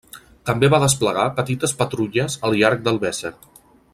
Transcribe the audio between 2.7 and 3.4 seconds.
del Weser.